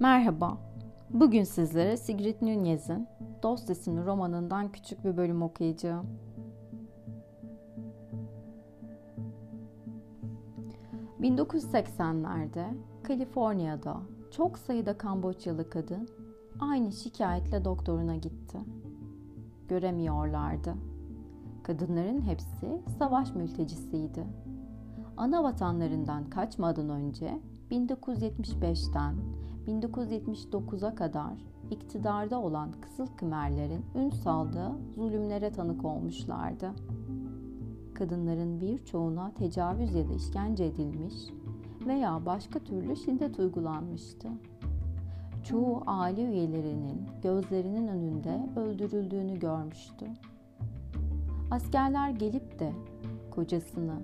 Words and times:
Merhaba. 0.00 0.58
Bugün 1.10 1.44
sizlere 1.44 1.96
Sigrid 1.96 2.42
Nunez'in 2.42 3.08
Dost 3.42 3.70
isimli 3.70 4.06
romanından 4.06 4.72
küçük 4.72 5.04
bir 5.04 5.16
bölüm 5.16 5.42
okuyacağım. 5.42 6.06
...1980'lerde 11.20 12.64
Kaliforniya'da 13.02 13.96
çok 14.30 14.58
sayıda 14.58 14.98
Kamboçyalı 14.98 15.70
kadın 15.70 16.08
aynı 16.60 16.92
şikayetle 16.92 17.64
doktoruna 17.64 18.16
gitti. 18.16 18.58
Göremiyorlardı. 19.68 20.74
Kadınların 21.62 22.22
hepsi 22.22 22.82
savaş 22.98 23.34
mültecisiydi. 23.34 24.26
Ana 25.16 25.44
vatanlarından 25.44 26.30
kaçmadan 26.30 26.88
önce 26.88 27.40
1975'ten 27.70 29.14
1979'a 29.66 30.94
kadar 30.94 31.32
iktidarda 31.70 32.40
olan 32.40 32.72
Kızıl 32.80 33.06
Kımerlerin 33.16 33.84
ün 33.94 34.10
saldığı 34.10 34.72
zulümlere 34.94 35.52
tanık 35.52 35.84
olmuşlardı. 35.84 36.70
Kadınların 37.94 38.60
birçoğuna 38.60 39.34
tecavüz 39.34 39.94
ya 39.94 40.08
da 40.08 40.12
işkence 40.12 40.64
edilmiş 40.64 41.14
veya 41.86 42.26
başka 42.26 42.58
türlü 42.58 42.96
şiddet 42.96 43.38
uygulanmıştı. 43.38 44.28
Çoğu 45.44 45.82
aile 45.86 46.24
üyelerinin 46.24 47.02
gözlerinin 47.22 47.88
önünde 47.88 48.40
öldürüldüğünü 48.56 49.38
görmüştü. 49.38 50.06
Askerler 51.50 52.10
gelip 52.10 52.58
de 52.58 52.72
kocasını 53.30 53.94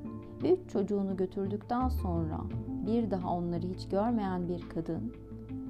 ve 0.43 0.53
üç 0.53 0.71
çocuğunu 0.71 1.17
götürdükten 1.17 1.89
sonra 1.89 2.41
bir 2.87 3.11
daha 3.11 3.33
onları 3.33 3.67
hiç 3.67 3.89
görmeyen 3.89 4.49
bir 4.49 4.69
kadın 4.69 5.13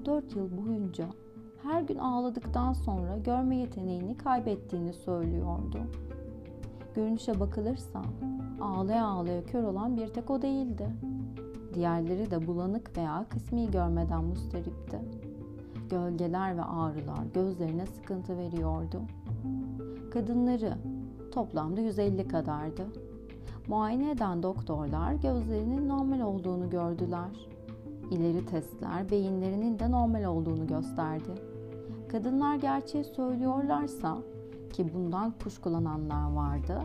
dört 0.06 0.36
yıl 0.36 0.56
boyunca 0.56 1.06
her 1.62 1.82
gün 1.82 1.98
ağladıktan 1.98 2.72
sonra 2.72 3.16
görme 3.16 3.56
yeteneğini 3.56 4.16
kaybettiğini 4.16 4.92
söylüyordu. 4.92 5.78
Görünüşe 6.94 7.40
bakılırsa 7.40 8.02
ağlaya 8.60 9.06
ağlaya 9.06 9.44
kör 9.44 9.62
olan 9.62 9.96
bir 9.96 10.08
tek 10.08 10.30
o 10.30 10.42
değildi. 10.42 10.88
Diğerleri 11.74 12.30
de 12.30 12.46
bulanık 12.46 12.96
veya 12.96 13.26
kısmi 13.28 13.70
görmeden 13.70 14.24
mustaripti. 14.24 15.00
Gölgeler 15.90 16.56
ve 16.56 16.62
ağrılar 16.62 17.24
gözlerine 17.34 17.86
sıkıntı 17.86 18.38
veriyordu. 18.38 19.00
Kadınları 20.10 20.74
toplamda 21.32 21.80
150 21.80 22.28
kadardı. 22.28 22.86
Muayene 23.68 24.10
eden 24.10 24.42
doktorlar 24.42 25.12
gözlerinin 25.12 25.88
normal 25.88 26.20
olduğunu 26.20 26.70
gördüler. 26.70 27.48
İleri 28.10 28.46
testler 28.46 29.10
beyinlerinin 29.10 29.78
de 29.78 29.90
normal 29.90 30.24
olduğunu 30.24 30.66
gösterdi. 30.66 31.34
Kadınlar 32.08 32.56
gerçeği 32.56 33.04
söylüyorlarsa 33.04 34.18
ki 34.72 34.94
bundan 34.94 35.34
kuşkulananlar 35.44 36.32
vardı, 36.32 36.82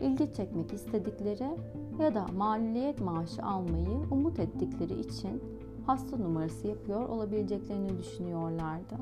ilgi 0.00 0.32
çekmek 0.32 0.72
istedikleri 0.72 1.56
ya 2.00 2.14
da 2.14 2.26
maliyet 2.36 3.00
maaşı 3.00 3.42
almayı 3.42 3.98
umut 4.10 4.38
ettikleri 4.38 5.00
için 5.00 5.42
hasta 5.86 6.16
numarası 6.16 6.68
yapıyor 6.68 7.08
olabileceklerini 7.08 7.98
düşünüyorlardı. 7.98 8.96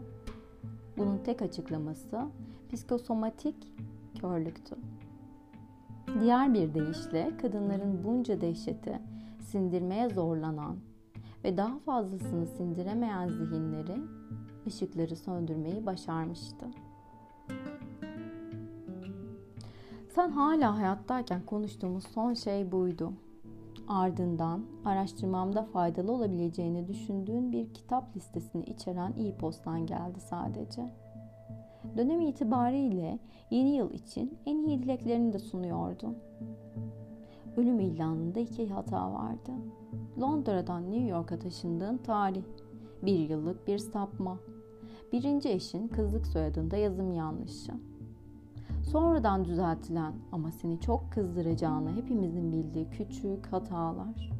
Bunun 0.98 1.18
tek 1.18 1.42
açıklaması 1.42 2.28
psikosomatik 2.72 3.56
körlüktü. 4.20 4.76
Diğer 6.18 6.54
bir 6.54 6.74
deyişle 6.74 7.36
kadınların 7.42 8.04
bunca 8.04 8.40
dehşeti 8.40 9.00
sindirmeye 9.40 10.08
zorlanan 10.08 10.76
ve 11.44 11.56
daha 11.56 11.78
fazlasını 11.78 12.46
sindiremeyen 12.46 13.28
zihinleri 13.28 13.96
ışıkları 14.66 15.16
söndürmeyi 15.16 15.86
başarmıştı. 15.86 16.66
Sen 20.14 20.30
hala 20.30 20.76
hayattayken 20.76 21.42
konuştuğumuz 21.46 22.04
son 22.04 22.34
şey 22.34 22.72
buydu. 22.72 23.12
Ardından 23.88 24.64
araştırmamda 24.84 25.62
faydalı 25.62 26.12
olabileceğini 26.12 26.88
düşündüğün 26.88 27.52
bir 27.52 27.74
kitap 27.74 28.16
listesini 28.16 28.64
içeren 28.64 29.12
e-postan 29.18 29.86
geldi 29.86 30.20
sadece. 30.20 31.09
Dönem 31.96 32.20
itibariyle 32.20 33.18
yeni 33.50 33.76
yıl 33.76 33.90
için 33.90 34.38
en 34.46 34.64
iyi 34.64 34.82
dileklerini 34.82 35.32
de 35.32 35.38
sunuyordu. 35.38 36.14
Ölüm 37.56 37.80
ilanında 37.80 38.40
iki 38.40 38.68
hata 38.68 39.12
vardı. 39.12 39.50
Londra'dan 40.20 40.90
New 40.90 41.08
York'a 41.08 41.38
taşındığın 41.38 41.96
tarih, 41.98 42.44
bir 43.02 43.28
yıllık 43.28 43.66
bir 43.66 43.78
sapma. 43.78 44.38
Birinci 45.12 45.48
eşin 45.48 45.88
kızlık 45.88 46.26
soyadında 46.26 46.76
yazım 46.76 47.12
yanlışı. 47.12 47.72
Sonradan 48.82 49.44
düzeltilen 49.44 50.12
ama 50.32 50.52
seni 50.52 50.80
çok 50.80 51.12
kızdıracağını 51.12 51.96
hepimizin 51.96 52.52
bildiği 52.52 52.90
küçük 52.90 53.46
hatalar. 53.46 54.30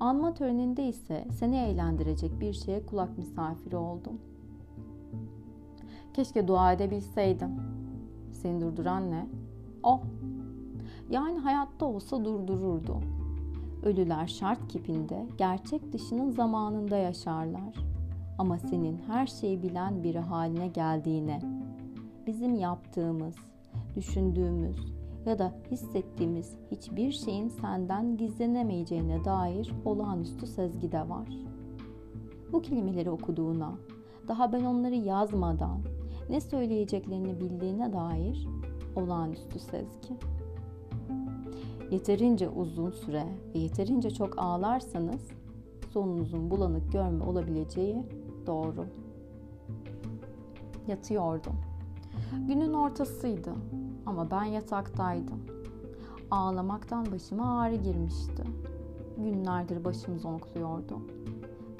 Anma 0.00 0.34
töreninde 0.34 0.88
ise 0.88 1.24
seni 1.32 1.56
eğlendirecek 1.56 2.40
bir 2.40 2.52
şeye 2.52 2.86
kulak 2.86 3.18
misafiri 3.18 3.76
oldum. 3.76 4.20
Keşke 6.14 6.48
dua 6.48 6.72
edebilseydim. 6.72 7.50
Seni 8.32 8.60
durduran 8.60 9.10
ne? 9.10 9.26
O. 9.82 10.00
Yani 11.10 11.38
hayatta 11.38 11.86
olsa 11.86 12.24
durdururdu. 12.24 13.00
Ölüler 13.82 14.26
şart 14.26 14.68
kipinde, 14.68 15.26
gerçek 15.38 15.92
dışının 15.92 16.30
zamanında 16.30 16.96
yaşarlar. 16.96 17.74
Ama 18.38 18.58
senin 18.58 19.00
her 19.06 19.26
şeyi 19.26 19.62
bilen 19.62 20.02
biri 20.02 20.18
haline 20.18 20.68
geldiğine, 20.68 21.40
bizim 22.26 22.54
yaptığımız, 22.54 23.34
düşündüğümüz 23.96 24.76
ya 25.26 25.38
da 25.38 25.52
hissettiğimiz 25.70 26.56
hiçbir 26.70 27.12
şeyin 27.12 27.48
senden 27.48 28.16
gizlenemeyeceğine 28.16 29.24
dair 29.24 29.72
olağanüstü 29.84 30.46
sezgi 30.46 30.92
de 30.92 31.08
var. 31.08 31.28
Bu 32.52 32.62
kelimeleri 32.62 33.10
okuduğuna, 33.10 33.72
daha 34.28 34.52
ben 34.52 34.64
onları 34.64 34.94
yazmadan 34.94 35.80
ne 36.30 36.40
söyleyeceklerini 36.40 37.40
bildiğine 37.40 37.92
dair 37.92 38.48
olağanüstü 38.96 39.58
sezgi. 39.58 40.14
Yeterince 41.90 42.48
uzun 42.48 42.90
süre 42.90 43.24
ve 43.54 43.58
yeterince 43.58 44.10
çok 44.10 44.38
ağlarsanız 44.38 45.28
sonunuzun 45.92 46.50
bulanık 46.50 46.92
görme 46.92 47.24
olabileceği 47.24 47.96
doğru. 48.46 48.86
Yatıyordum. 50.88 51.56
Günün 52.48 52.72
ortasıydı 52.72 53.52
ama 54.06 54.30
ben 54.30 54.44
yataktaydım. 54.44 55.40
Ağlamaktan 56.30 57.12
başıma 57.12 57.60
ağrı 57.60 57.76
girmişti. 57.76 58.42
Günlerdir 59.18 59.84
başım 59.84 60.18
zonkluyordu. 60.18 60.98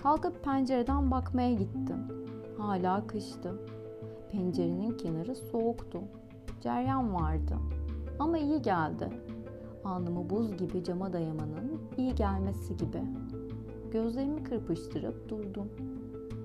Kalkıp 0.02 0.44
pencereden 0.44 1.10
bakmaya 1.10 1.52
gittim. 1.52 1.98
Hala 2.58 3.06
kıştı. 3.06 3.79
Pencerenin 4.32 4.96
kenarı 4.96 5.34
soğuktu. 5.34 6.00
Ceryan 6.60 7.14
vardı. 7.14 7.56
Ama 8.18 8.38
iyi 8.38 8.62
geldi. 8.62 9.08
Alnımı 9.84 10.30
buz 10.30 10.56
gibi 10.56 10.84
cama 10.84 11.12
dayamanın 11.12 11.80
iyi 11.96 12.14
gelmesi 12.14 12.76
gibi. 12.76 13.02
Gözlerimi 13.92 14.44
kırpıştırıp 14.44 15.28
durdum. 15.28 15.68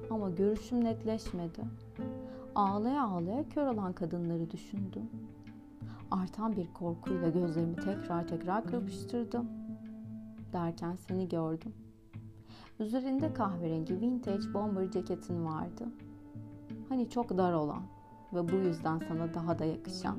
Ama 0.10 0.30
görüşüm 0.30 0.84
netleşmedi. 0.84 1.62
Ağlaya 2.56 3.04
ağlaya 3.04 3.50
kör 3.50 3.68
olan 3.68 3.94
kadınları 3.94 4.52
düşündüm. 4.52 5.10
Artan 6.12 6.56
bir 6.56 6.74
korkuyla 6.74 7.30
gözlerimi 7.30 7.76
tekrar 7.76 8.28
tekrar 8.28 8.64
kırpıştırdım. 8.66 9.48
Derken 10.54 10.96
seni 10.96 11.30
gördüm. 11.30 11.74
Üzerinde 12.80 13.34
kahverengi 13.34 14.02
vintage 14.02 14.54
bomber 14.54 14.92
ceketin 14.92 15.46
vardı. 15.46 15.86
Hani 16.90 17.10
çok 17.10 17.38
dar 17.38 17.54
olan 17.54 17.84
ve 18.34 18.50
bu 18.50 18.56
yüzden 18.56 19.00
sana 19.08 19.34
daha 19.34 19.60
da 19.60 19.66
yakışan. 19.66 20.18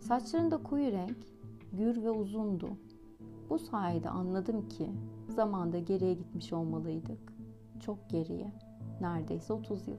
Saçların 0.00 0.50
da 0.50 0.62
koyu 0.62 0.92
renk, 0.92 1.16
gür 1.72 2.02
ve 2.02 2.10
uzundu. 2.10 2.68
Bu 3.50 3.58
sayede 3.58 4.08
anladım 4.10 4.68
ki 4.68 4.90
zamanda 5.28 5.78
geriye 5.78 6.14
gitmiş 6.14 6.52
olmalıydık. 6.52 7.32
Çok 7.80 8.10
geriye. 8.10 8.52
Neredeyse 9.00 9.52
30 9.52 9.88
yıl. 9.88 9.96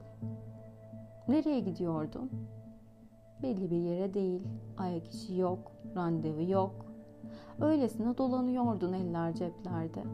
Nereye 1.28 1.60
gidiyordun? 1.60 2.30
Belli 3.42 3.70
bir 3.70 3.76
yere 3.76 4.14
değil. 4.14 4.42
Ayak 4.78 5.14
işi 5.14 5.36
yok, 5.36 5.72
randevu 5.96 6.50
yok. 6.50 6.86
Öylesine 7.60 8.18
dolanıyordun 8.18 8.92
eller 8.92 9.34
ceplerde. 9.34 10.04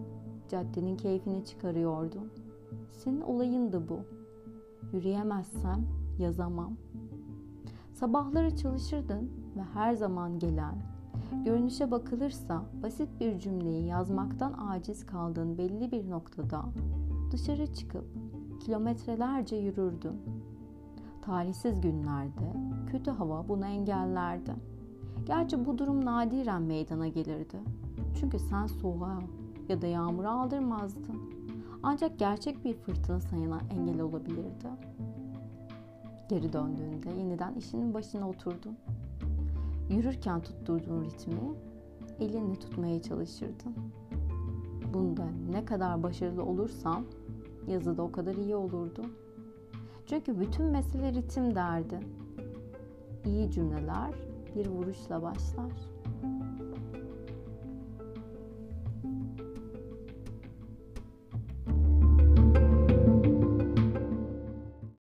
Caddenin 0.49 0.97
keyfini 0.97 1.45
çıkarıyordun. 1.45 2.33
Senin 2.93 3.21
olayındı 3.21 3.89
bu. 3.89 4.20
Yürüyemezsem 4.93 5.87
yazamam. 6.19 6.73
Sabahları 7.93 8.57
çalışırdın 8.57 9.31
ve 9.57 9.63
her 9.75 9.95
zaman 9.95 10.39
gelen, 10.39 10.75
görünüşe 11.45 11.91
bakılırsa 11.91 12.63
basit 12.83 13.09
bir 13.21 13.39
cümleyi 13.39 13.87
yazmaktan 13.87 14.53
aciz 14.53 15.07
kaldığın 15.07 15.59
belli 15.59 15.93
bir 15.93 16.11
noktada 16.11 16.65
dışarı 17.33 17.75
çıkıp 17.75 18.05
kilometrelerce 18.61 19.57
yürürdün. 19.57 20.23
Talihsiz 21.23 21.81
günlerde 21.81 22.53
kötü 22.91 23.11
hava 23.11 23.49
bunu 23.49 23.67
engellerdi. 23.67 24.55
Gerçi 25.27 25.67
bu 25.67 25.79
durum 25.79 26.05
nadiren 26.05 26.63
meydana 26.63 27.09
gelirdi. 27.09 27.57
Çünkü 28.21 28.39
sen 28.39 28.67
soğuğa 28.67 29.19
ya 29.69 29.83
da 29.83 29.87
yağmura 29.87 30.31
aldırmazdın. 30.31 31.40
Ancak 31.83 32.19
gerçek 32.19 32.65
bir 32.65 32.75
fırtına 32.75 33.21
sana 33.21 33.61
engel 33.71 34.01
olabilirdi. 34.01 34.69
Geri 36.29 36.53
döndüğünde 36.53 37.11
yeniden 37.11 37.55
işinin 37.55 37.95
başına 37.95 38.29
oturdun. 38.29 38.77
Yürürken 39.91 40.41
tutturduğun 40.41 41.05
ritmi 41.05 41.55
elinle 42.21 42.55
tutmaya 42.55 43.03
çalışırdın. 43.03 43.75
Bunda 44.95 45.27
ne 45.51 45.65
kadar 45.65 46.03
başarılı 46.03 46.45
olursan 46.45 47.05
yazıda 47.69 48.03
o 48.03 48.13
kadar 48.13 48.35
iyi 48.35 48.57
olurdu. 48.57 49.03
Çünkü 50.07 50.41
bütün 50.41 50.67
mesele 50.67 51.13
ritim 51.13 51.55
derdi. 51.55 52.01
İyi 53.25 53.51
cümleler 53.51 54.15
bir 54.57 54.67
vuruşla 54.67 55.23
başlar. 55.23 55.73